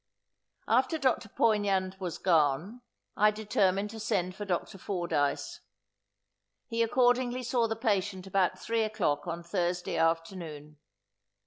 After 0.67 0.97
Dr. 0.97 1.29
Poignand 1.29 1.97
was 1.99 2.17
gone, 2.17 2.81
I 3.15 3.29
determined 3.29 3.91
to 3.91 3.99
send 3.99 4.33
for 4.33 4.45
Dr. 4.45 4.79
Fordyce. 4.79 5.59
He 6.65 6.81
accordingly 6.81 7.43
saw 7.43 7.67
the 7.67 7.75
patient 7.75 8.25
about 8.25 8.57
three 8.57 8.81
o'clock 8.81 9.27
on 9.27 9.43
Thursday 9.43 9.97
afternoon. 9.97 10.79